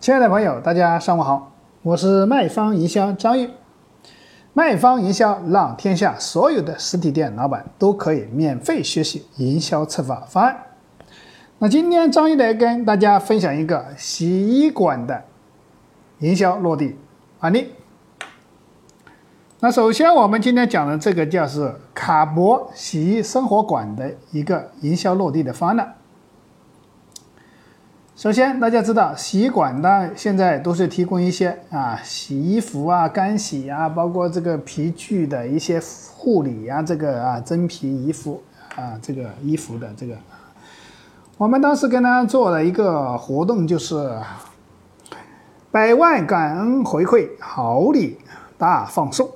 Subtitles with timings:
[0.00, 1.50] 亲爱的朋友，大家上午好，
[1.82, 3.50] 我是卖方营销张玉。
[4.52, 10.56] 卖方营销让天下所有的实体店老板都可以免费学习营销策划方案。
[11.58, 15.24] 那今天张玉来跟大家分享一个洗衣馆的
[16.20, 16.96] 营销落地
[17.40, 17.72] 案例。
[19.58, 25.94] 那首先我们今天讲的这个叫是卡博洗衣生活馆的一个营销落地的方案。
[28.18, 35.80] 首先，大家知道洗衣馆呢，现在都是提供一些啊洗衣服啊、干洗啊，包括这个皮具的一些
[36.16, 38.42] 护理呀，这个啊真皮衣服
[38.74, 40.16] 啊，这个衣服的这个。
[41.36, 44.20] 我们当时跟他做了一个活动，就是
[45.70, 48.18] 百万感恩回馈，好礼
[48.58, 49.30] 大放送，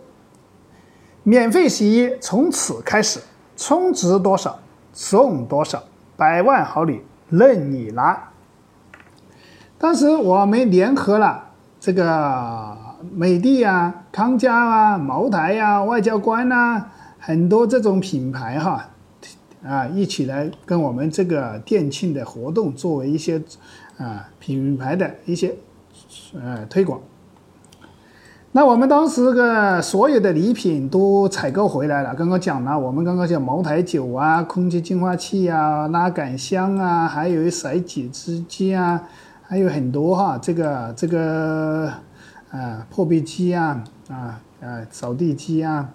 [1.22, 3.20] 免费洗衣从此开始，
[3.56, 4.58] 充值多少
[4.92, 5.80] 送多少，
[6.16, 8.30] 百万好礼任你拿。
[9.82, 11.42] 当时我们联合了
[11.80, 12.76] 这个
[13.12, 16.84] 美的啊、康佳啊、茅台呀、外交官呐，
[17.18, 18.90] 很多这种品牌哈，
[19.66, 23.42] 啊，一起来跟我们这个店庆的活动作为一些
[23.98, 25.52] 啊品牌的一些
[26.40, 27.00] 呃推广。
[28.52, 39.02] 那我们当时个所有的礼品都采购回来了，刚刚讲了，我们刚刚讲茅台酒啊、空气净化器啊、拉杆箱啊，还有甩几只机啊。
[39.52, 41.92] 还有很多哈，这个这个，
[42.50, 45.90] 啊，破壁机啊，啊啊，扫地机啊，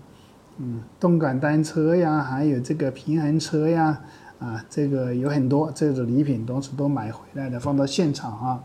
[0.57, 3.99] 嗯，动感单车呀，还有这个平衡车呀，
[4.37, 8.63] 啊，这个有很多这种礼品，都是都买回来的，放到现场啊。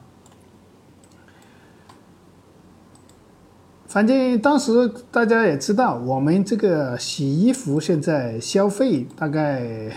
[3.87, 9.91] 反正当时大家也知道，我们这个洗衣服现在消费大概。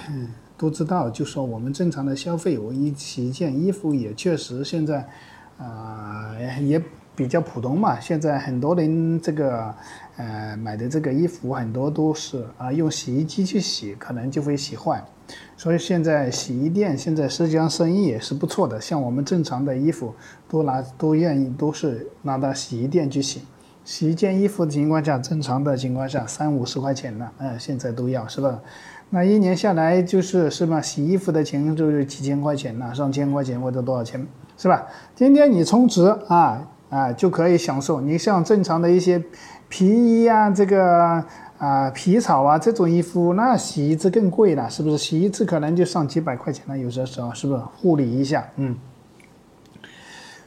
[0.58, 5.08] 都知道，就说我们正常的消费，我一洗一件衣服也确实现在，
[5.58, 6.81] 啊，也
[7.16, 8.00] 比较普通嘛。
[8.00, 9.73] 现在很多人这个，
[10.17, 15.04] 呃，买的这个衣服很多都是啊用洗衣机去洗，可能就会洗坏。
[15.58, 18.80] 所以现在洗衣店现在实际上生意也是不错的。
[18.80, 20.14] 像我们正常的衣服，
[20.48, 23.42] 都拿都愿意都是拿到洗衣店去洗。
[23.83, 28.60] 洗一件衣服的情况下，正常的情况下三五十块钱呢，嗯，现在都要是吧？
[29.15, 30.81] 那一年下来就是是吧？
[30.81, 34.27] 洗衣服的钱就是几千块钱呢，上千块钱或者多少钱，
[34.58, 34.86] 是吧？
[35.15, 38.02] 今天你充值啊啊就可以享受。
[38.02, 39.23] 你像正常的一些
[39.70, 41.23] 皮衣啊，这个
[41.58, 44.98] 啊皮草啊这种衣服，那洗一次更贵了，是不是？
[44.98, 47.61] 洗一次可能就上几百块钱了，有些时候是不是？
[47.77, 48.75] 护理一下，嗯。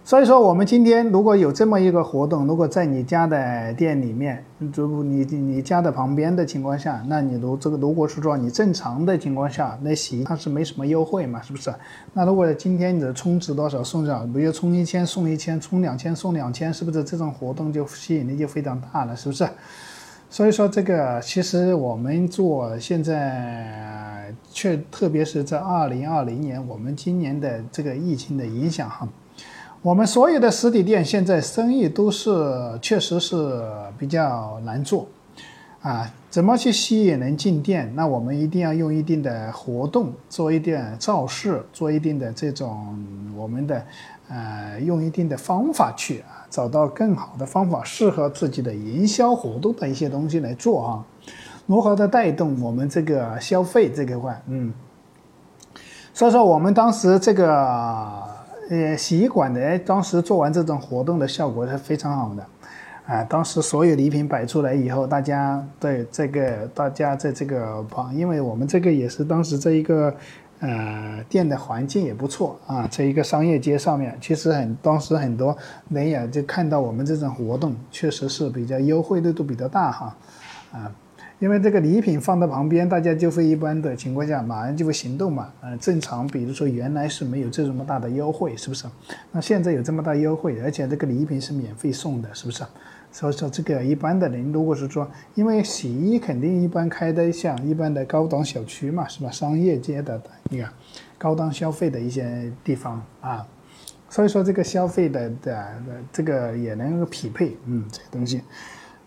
[0.08, 4.42] 所以说，我们今天如果有这么一个活动，如果在你家的店里面，
[4.72, 11.70] 如果你你家的旁边的情况下，那你如这个如果是说你正常的情况下，那洗它是没什么优惠嘛，是不是？
[12.14, 19.46] 那如果今天你的充值多少送多少，比如充一千送一千，充两千送两千，是不是这种活动就吸引力就非常大了，是不是？
[20.30, 29.06] 所以说这个其实我们做现在，却特别是在二零二零年，我们今年的这个疫情的影响哈。
[29.88, 32.31] 我们所有的实体店现在生意都是
[32.82, 33.59] 确实是
[33.97, 35.09] 比较难做，
[35.81, 37.91] 啊，怎么去吸引人进店？
[37.97, 43.03] 那我们一定要用一定的活动，做一点造势，做一定的这种
[43.34, 43.82] 我们的，
[44.28, 51.03] 呃，用一定的方法去啊，找到更好的方法，适合自己的营销活动的一些东西来做啊，
[51.65, 54.38] 如何的带动我们这个消费这个块？
[54.49, 54.70] 嗯，
[56.12, 58.27] 所以说我们当时这个。
[58.70, 62.46] 呃，洗衣馆的当时做完这种活动的效果是非常好的，
[63.06, 70.14] 啊，当时所有礼品摆出来以后，大家对这个，大家在这个旁，因为我们这个也是当时这一个，
[70.60, 75.56] 呃，店的环境也不错啊，在一个商业街上面，其实很当时很多
[75.88, 80.16] 人也就看到我们这种活动，确实是比较优惠力度比较大哈，
[80.72, 80.92] 啊。
[81.38, 85.53] 因为这个礼品放在旁边，大家就会一般的情况下马上就会行动嘛。
[85.62, 88.87] 嗯，正常，比如说原来是没有这么大的优惠，是不是？
[89.31, 92.64] 那现在有这么大优惠，而且这个礼品是免费送的，是不是？
[93.12, 99.31] 所以说这个一般的人，如果是说，因为洗衣肯定一般开的像一般的高档小区嘛，是吧？
[99.31, 100.20] 商业街的
[100.50, 100.69] 一个
[101.17, 103.46] 高档消费的一些地方啊，
[104.11, 105.69] 所以说这个消费的的
[106.12, 108.43] 这个也能够匹配，嗯，这个东西。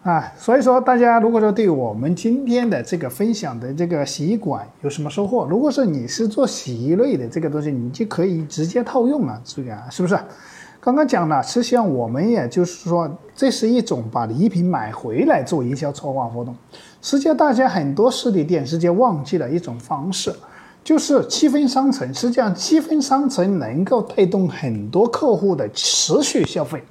[0.03, 10.18] 啊，所以说大家如果说对我们今天的这个分享的这个洗衣馆有什么收获，如果是你是做洗衣类的这个东西，你就可以直接套用了，这个是不是？
[10.80, 16.56] 刚刚讲了，实际上我们也就是说，这是一种把礼品买回来做营销策划活动。
[17.03, 20.33] 实际上，大家很多实体店直接忘记了一种方式，
[20.83, 22.12] 就是积分商城。
[22.12, 26.83] 实际上，积分商城能够带动很多客户的持续消费。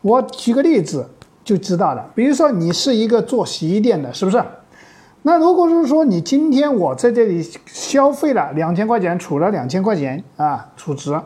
[0.00, 1.08] 我举个例子
[1.44, 4.42] 就知道了，比如说你是一个做洗衣店的，是不是？
[5.22, 11.16] 那如果是说你今天我在这里消费了两千块钱，储了两千块钱啊，储值。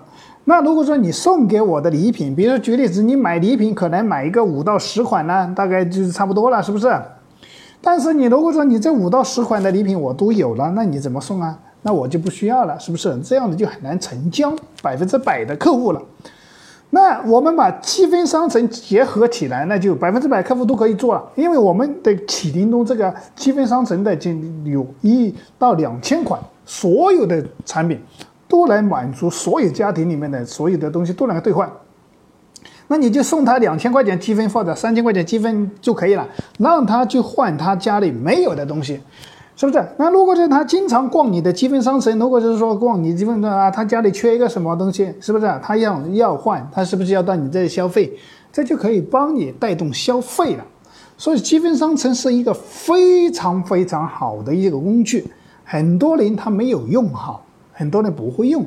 [0.44, 6.94] 那如果说你送给我的礼品，比如说举例子，你买礼品可能买一个五到十款呢，大概就是差不多了，是不是？
[7.80, 11.58] 但是你如果说你这五到十款的礼品我都有了，那你怎么送啊？
[11.82, 13.18] 那我就不需要了，是不是？
[13.20, 16.02] 这样子就很难成交百分之百的客户了。
[16.90, 24.30] 那我们把积分商城结合起来，那就百分之百客户都可以做了，因为我们的启叮咚这个积分商城的就
[24.64, 28.00] 有一到两千款，所有的产品
[28.48, 31.70] 都能满足所有家庭里面的所有的东西都能兑换。
[32.88, 36.26] 那你就送他两千块钱积分或者三千块钱积分就可以了，
[36.58, 39.00] 让他去换他家里没有的东西。
[39.56, 39.82] 是不是？
[39.96, 45.60] 那如果是他经常逛你的积分商城，如果就是说逛你积分的啊，他家里缺一个什么东西，是不是？
[45.62, 48.12] 他要要换，他是不是要到你这里消费？
[48.52, 50.64] 这就可以帮你带动消费了。
[51.16, 55.26] 所以积分商城是一个非常非常好的一个工具，
[55.64, 57.42] 很多人他没有用好，
[57.72, 58.66] 很多人不会用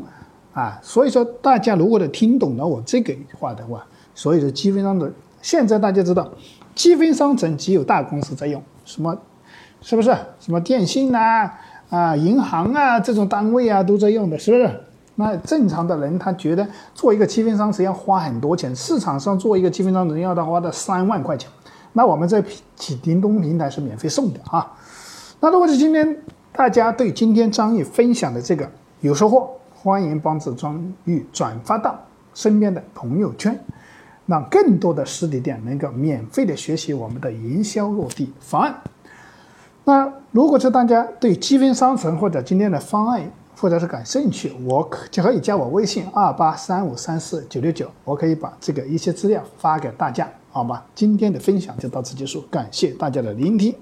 [0.53, 0.79] 啊。
[0.81, 3.85] 所以说大家如果听懂了我这个话的话，
[4.15, 5.13] 所以说积分商城
[5.43, 6.27] 现在大家知道，
[6.73, 9.15] 积分商城只有大公司在用，什么？
[9.81, 11.51] 是不是什么电信呐
[11.89, 14.69] 啊银行啊这种单位啊都在用的，是不是？
[15.15, 21.49] 那正常的人他觉得做一个积分商城要花很多钱，市场上做一个积分商城要他花的三万块钱，
[21.91, 22.41] 那我们在
[22.77, 24.73] 启叮咚平台是免费送的啊。
[25.41, 26.17] 那如果是今天
[26.53, 28.69] 大家对今天张玉分享的这个
[29.01, 31.99] 有收获，欢迎帮助张玉转发到
[32.33, 33.59] 身边的朋友圈，
[34.25, 38.73] 让更多的实体店能够免费的学习我们的营销落地方案。
[39.85, 43.21] 那如果是大家对积分商城或者今天的方案
[43.57, 50.85] 或者是感兴趣，我可就可以加我微信二八三五三四九六九，我可以把这个一些资料发给大家，好吧？
[50.93, 53.75] 今天的分享就到此结束，感谢大家的聆听。